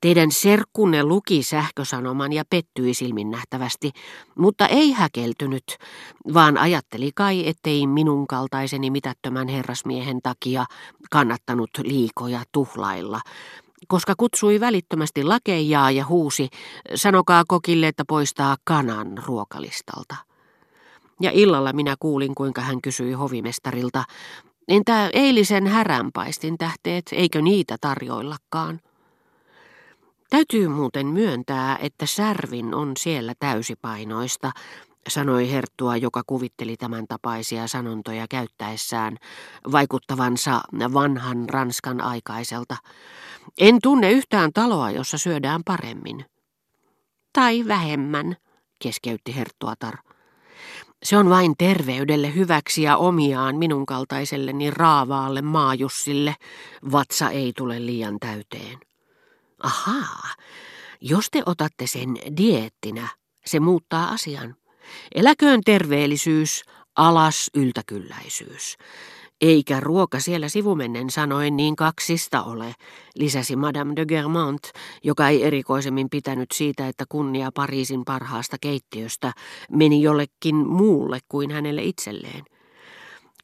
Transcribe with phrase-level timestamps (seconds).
[0.00, 3.90] Teidän serkkunne luki sähkösanoman ja pettyi silminnähtävästi,
[4.38, 5.64] mutta ei häkeltynyt,
[6.34, 10.64] vaan ajatteli kai, ettei minun kaltaiseni mitättömän herrasmiehen takia
[11.10, 13.20] kannattanut liikoja tuhlailla,
[13.88, 16.48] koska kutsui välittömästi lakeijaa ja huusi,
[16.94, 20.16] sanokaa kokille, että poistaa kanan ruokalistalta.
[21.20, 24.04] Ja illalla minä kuulin, kuinka hän kysyi hovimestarilta,
[24.68, 28.80] entä eilisen häränpaistin tähteet, eikö niitä tarjoillakaan?
[30.30, 34.52] Täytyy muuten myöntää, että särvin on siellä täysipainoista,
[35.08, 39.16] sanoi Herttua, joka kuvitteli tämän tapaisia sanontoja käyttäessään,
[39.72, 40.60] vaikuttavansa
[40.92, 42.76] vanhan Ranskan aikaiselta.
[43.58, 46.24] En tunne yhtään taloa, jossa syödään paremmin.
[47.32, 48.36] Tai vähemmän,
[48.78, 49.94] keskeytti Herttuatar.
[51.02, 56.34] Se on vain terveydelle hyväksi ja omiaan minun kaltaiselleni raavaalle maajussille.
[56.92, 58.87] Vatsa ei tule liian täyteen.
[59.62, 60.34] Ahaa,
[61.00, 63.08] jos te otatte sen dieettinä,
[63.46, 64.56] se muuttaa asian.
[65.14, 66.62] Eläköön terveellisyys,
[66.96, 68.76] alas yltäkylläisyys.
[69.40, 72.74] Eikä ruoka siellä sivumennen sanoen niin kaksista ole,
[73.14, 74.62] lisäsi Madame de Germont,
[75.04, 79.32] joka ei erikoisemmin pitänyt siitä, että kunnia Pariisin parhaasta keittiöstä
[79.70, 82.44] meni jollekin muulle kuin hänelle itselleen.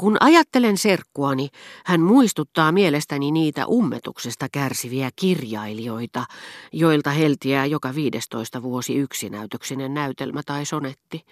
[0.00, 1.48] Kun ajattelen serkkuani,
[1.84, 6.24] hän muistuttaa mielestäni niitä ummetuksesta kärsiviä kirjailijoita,
[6.72, 11.24] joilta heltiää joka 15 vuosi yksinäytöksinen näytelmä tai sonetti.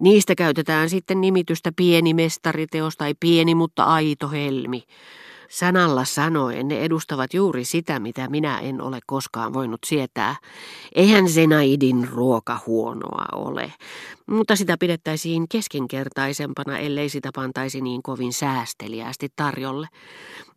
[0.00, 4.82] Niistä käytetään sitten nimitystä pieni mestariteos tai pieni mutta aito helmi.
[5.54, 10.36] Sanalla sanoen ne edustavat juuri sitä, mitä minä en ole koskaan voinut sietää.
[10.94, 13.72] Eihän Zenaidin ruoka huonoa ole,
[14.26, 19.88] mutta sitä pidettäisiin keskinkertaisempana, ellei sitä pantaisi niin kovin säästeliästi tarjolle.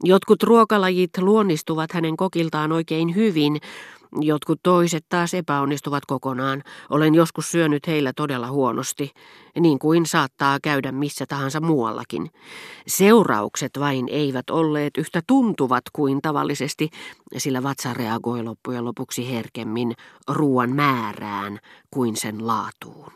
[0.03, 3.57] Jotkut ruokalajit luonnistuvat hänen kokiltaan oikein hyvin,
[4.21, 6.63] Jotkut toiset taas epäonnistuvat kokonaan.
[6.89, 9.11] Olen joskus syönyt heillä todella huonosti,
[9.59, 12.29] niin kuin saattaa käydä missä tahansa muuallakin.
[12.87, 16.89] Seuraukset vain eivät olleet yhtä tuntuvat kuin tavallisesti,
[17.37, 19.93] sillä vatsa reagoi loppujen lopuksi herkemmin
[20.27, 21.59] ruoan määrään
[21.91, 23.11] kuin sen laatuun.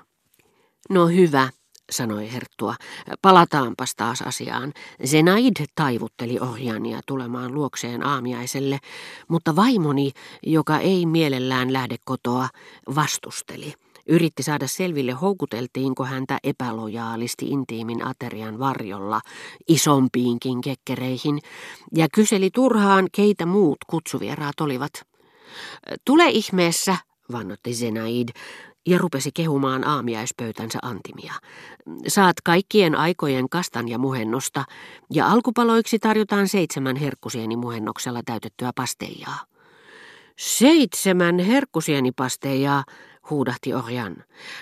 [0.90, 1.50] No hyvä,
[1.91, 2.75] sanoi Herttua.
[3.22, 4.74] Palataanpas taas asiaan.
[5.06, 8.79] Zenaid taivutteli ohjaania tulemaan luokseen aamiaiselle,
[9.28, 10.12] mutta vaimoni,
[10.44, 12.50] joka ei mielellään lähde kotoa,
[12.96, 13.74] vastusteli.
[14.07, 19.22] Yritti saada selville, houkuteltiinko häntä epälojaalisti intiimin aterian varjolla
[19.68, 21.40] isompiinkin kekkereihin,
[21.96, 24.91] ja kyseli turhaan, keitä muut kutsuvieraat olivat.
[26.06, 26.97] Tule ihmeessä,
[27.31, 28.29] vannotti Zenaid,
[28.88, 31.34] ja rupesi kehumaan aamiaispöytänsä antimia.
[32.08, 34.64] Saat kaikkien aikojen kastan ja muhennosta,
[35.14, 39.40] ja alkupaloiksi tarjotaan seitsemän herkkusieni muhennoksella täytettyä pasteijaa.
[40.38, 42.84] Seitsemän herkkusienipasteijaa,
[43.30, 44.16] huudahti Orjan.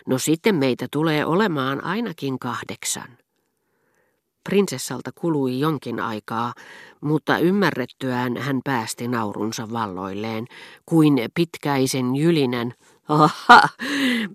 [0.08, 3.18] No sitten meitä tulee olemaan ainakin kahdeksan.
[4.44, 6.54] Prinsessalta kului jonkin aikaa,
[7.02, 10.46] mutta ymmärrettyään hän päästi naurunsa valloilleen,
[10.86, 12.74] kuin pitkäisen jylinen
[13.10, 13.62] Aha,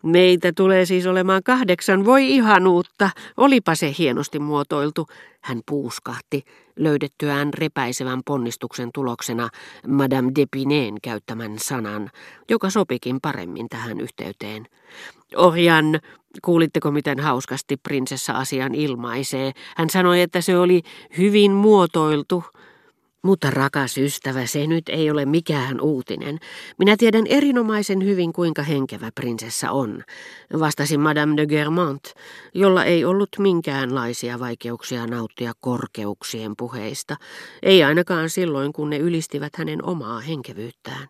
[0.02, 5.06] meitä tulee siis olemaan kahdeksan, voi ihanuutta, olipa se hienosti muotoiltu,
[5.40, 6.44] hän puuskahti,
[6.76, 9.48] löydettyään repäisevän ponnistuksen tuloksena
[9.88, 12.10] Madame Depineen käyttämän sanan,
[12.50, 14.66] joka sopikin paremmin tähän yhteyteen.
[15.36, 16.00] Orjan,
[16.44, 19.52] kuulitteko miten hauskasti prinsessa asian ilmaisee?
[19.76, 20.82] Hän sanoi, että se oli
[21.18, 22.44] hyvin muotoiltu,
[23.24, 26.38] mutta rakas ystävä, se nyt ei ole mikään uutinen.
[26.78, 30.02] Minä tiedän erinomaisen hyvin, kuinka henkevä prinsessa on,
[30.58, 32.12] vastasi Madame de Germont,
[32.54, 37.16] jolla ei ollut minkäänlaisia vaikeuksia nauttia korkeuksien puheista,
[37.62, 41.08] ei ainakaan silloin, kun ne ylistivät hänen omaa henkevyyttään.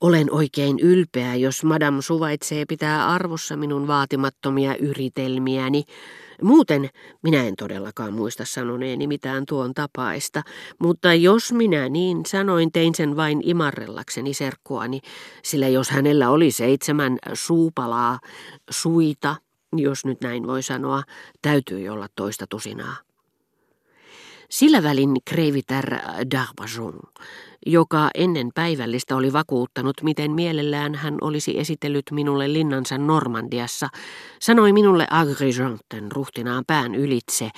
[0.00, 5.84] Olen oikein ylpeä, jos Madame suvaitsee pitää arvossa minun vaatimattomia yritelmiäni,
[6.42, 6.90] Muuten
[7.22, 10.42] minä en todellakaan muista sanoneeni mitään tuon tapaista,
[10.78, 15.00] mutta jos minä niin sanoin, tein sen vain imarrellakseni serkkuani,
[15.42, 18.18] sillä jos hänellä oli seitsemän suupalaa,
[18.70, 19.36] suita,
[19.76, 21.02] jos nyt näin voi sanoa,
[21.42, 22.96] täytyy olla toista tusinaa.
[24.50, 25.94] Sillä välin kreivitär
[26.34, 27.00] d'Arbajon,
[27.66, 33.88] joka ennen päivällistä oli vakuuttanut, miten mielellään hän olisi esitellyt minulle linnansa Normandiassa,
[34.40, 37.50] sanoi minulle Agrijanten ruhtinaan pään ylitse,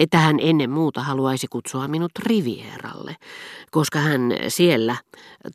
[0.00, 3.16] että hän ennen muuta haluaisi kutsua minut Rivieralle,
[3.70, 4.96] koska hän siellä,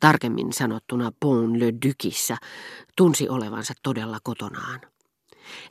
[0.00, 2.36] tarkemmin sanottuna Pont le Ducissä,
[2.96, 4.80] tunsi olevansa todella kotonaan.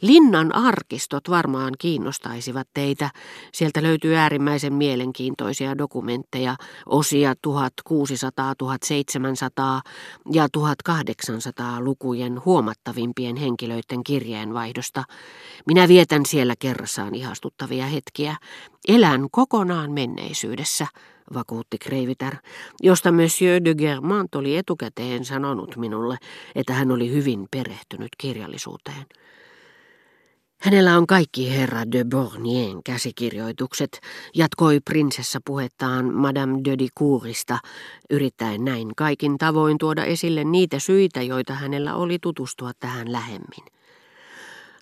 [0.01, 3.10] Linnan arkistot varmaan kiinnostaisivat teitä.
[3.54, 6.56] Sieltä löytyy äärimmäisen mielenkiintoisia dokumentteja,
[6.86, 9.81] osia 1600, 1700
[10.31, 15.04] ja 1800 lukujen huomattavimpien henkilöiden kirjeenvaihdosta.
[15.68, 18.36] Minä vietän siellä kerrassaan ihastuttavia hetkiä.
[18.88, 20.88] Elän kokonaan menneisyydessä
[21.33, 22.36] vakuutti Kreivitär,
[22.83, 26.18] josta Monsieur de Germant oli etukäteen sanonut minulle,
[26.56, 29.06] että hän oli hyvin perehtynyt kirjallisuuteen.
[30.62, 34.00] Hänellä on kaikki herra de Bornien käsikirjoitukset,
[34.36, 37.60] jatkoi prinsessa puhettaan Madame de Dicourista,
[38.10, 43.66] yrittäen näin kaikin tavoin tuoda esille niitä syitä, joita hänellä oli tutustua tähän lähemmin.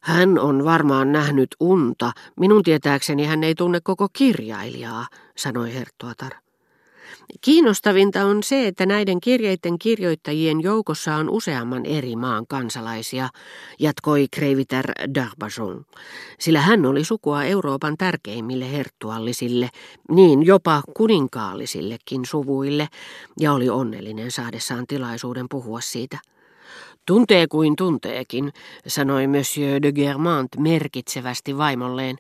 [0.04, 2.12] Hän on varmaan nähnyt unta.
[2.40, 6.43] Minun tietääkseni hän ei tunne koko kirjailijaa, sanoi Herttuatar.
[7.42, 13.30] Kiinnostavinta on se, että näiden kirjeiden kirjoittajien joukossa on useamman eri maan kansalaisia,
[13.80, 15.86] jatkoi Kreiviter Darbajon,
[16.40, 19.70] sillä hän oli sukua Euroopan tärkeimmille herttuallisille,
[20.10, 22.88] niin jopa kuninkaallisillekin suvuille,
[23.40, 26.33] ja oli onnellinen saadessaan tilaisuuden puhua siitä.
[27.06, 28.54] Tuntee kuin tunteekin,
[28.88, 32.16] sanoi Monsieur de Germant merkitsevästi vaimolleen.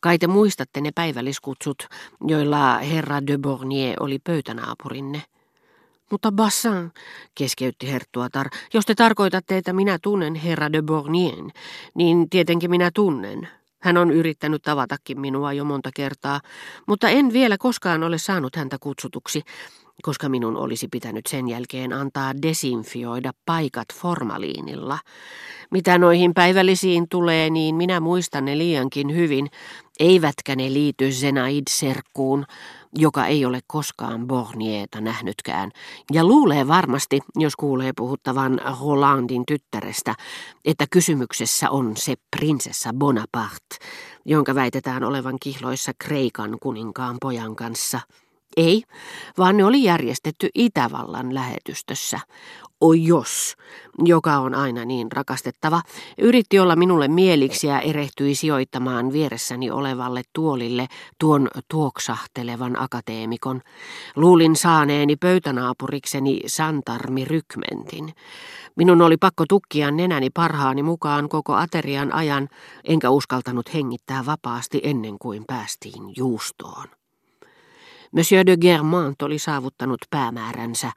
[0.00, 1.86] Kai te muistatte ne päivälliskutsut,
[2.26, 5.22] joilla herra de Bornier oli pöytänaapurinne.
[6.10, 6.92] Mutta Bassin,
[7.34, 11.52] keskeytti Herttuatar, jos te tarkoitatte, että minä tunnen herra de Bornien,
[11.94, 13.48] niin tietenkin minä tunnen.
[13.78, 16.40] Hän on yrittänyt tavatakin minua jo monta kertaa,
[16.86, 19.42] mutta en vielä koskaan ole saanut häntä kutsutuksi,
[20.02, 24.98] koska minun olisi pitänyt sen jälkeen antaa desinfioida paikat formaliinilla.
[25.70, 29.50] Mitä noihin päivällisiin tulee, niin minä muistan ne liiankin hyvin,
[30.00, 32.44] eivätkä ne liity Zenaid-serkkuun,
[32.94, 35.70] joka ei ole koskaan Bornieta nähnytkään,
[36.12, 40.14] ja luulee varmasti, jos kuulee puhuttavan Rolandin tyttärestä,
[40.64, 43.76] että kysymyksessä on se prinsessa Bonaparte,
[44.24, 48.00] jonka väitetään olevan kihloissa Kreikan kuninkaan pojan kanssa–
[48.58, 48.82] ei,
[49.38, 52.20] vaan ne oli järjestetty Itävallan lähetystössä.
[52.80, 53.54] Oi jos,
[54.04, 55.82] joka on aina niin rakastettava,
[56.18, 60.86] yritti olla minulle mieliksi ja erehtyi sijoittamaan vieressäni olevalle tuolille
[61.20, 63.60] tuon tuoksahtelevan akateemikon.
[64.16, 68.12] Luulin saaneeni pöytänaapurikseni Santarmi Rykmentin.
[68.76, 72.48] Minun oli pakko tukkia nenäni parhaani mukaan koko aterian ajan,
[72.84, 76.97] enkä uskaltanut hengittää vapaasti ennen kuin päästiin juustoon.
[78.12, 80.92] Monsieur de Germant oli saavuttanut päämääränsä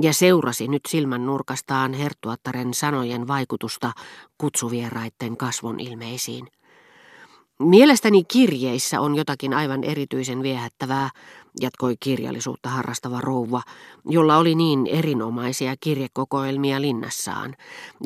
[0.00, 3.92] ja seurasi nyt silmän nurkastaan herttuattaren sanojen vaikutusta
[4.38, 6.48] kutsuvieraitten kasvon ilmeisiin.
[7.58, 11.10] Mielestäni kirjeissä on jotakin aivan erityisen viehättävää,
[11.60, 13.62] jatkoi kirjallisuutta harrastava rouva,
[14.04, 17.54] jolla oli niin erinomaisia kirjekokoelmia linnassaan,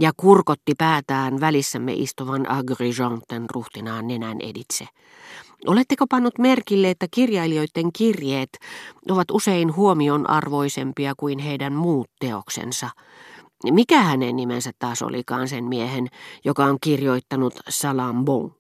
[0.00, 4.87] ja kurkotti päätään välissämme istuvan Agrijonten ruhtinaan nenän editse.
[5.67, 8.58] Oletteko pannut merkille, että kirjailijoiden kirjeet
[9.11, 12.91] ovat usein huomion arvoisempia kuin heidän muut teoksensa?
[13.70, 16.08] Mikä hänen nimensä taas olikaan sen miehen,
[16.44, 18.55] joka on kirjoittanut Salambon?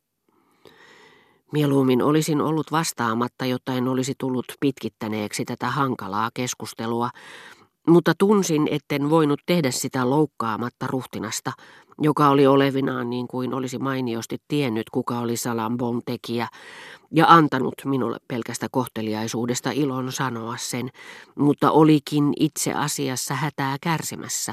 [1.52, 7.10] Mieluummin olisin ollut vastaamatta, jotta en olisi tullut pitkittäneeksi tätä hankalaa keskustelua,
[7.88, 11.52] mutta tunsin, etten voinut tehdä sitä loukkaamatta ruhtinasta,
[12.00, 16.48] joka oli olevinaan niin kuin olisi mainiosti tiennyt, kuka oli Salambon tekijä,
[17.10, 20.90] ja antanut minulle pelkästä kohteliaisuudesta ilon sanoa sen,
[21.34, 24.36] mutta olikin itse asiassa hätää kärsimässä.